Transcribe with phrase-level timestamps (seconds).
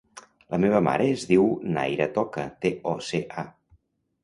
[0.53, 1.45] La meva mare es diu
[1.77, 3.49] Nayra Toca: te, o, ce, a.